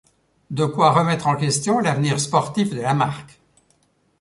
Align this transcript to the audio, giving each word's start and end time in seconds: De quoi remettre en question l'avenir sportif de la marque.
De 0.49 0.65
quoi 0.65 0.93
remettre 0.93 1.27
en 1.27 1.35
question 1.35 1.77
l'avenir 1.77 2.19
sportif 2.19 2.71
de 2.73 2.81
la 2.81 2.95
marque. 2.95 3.39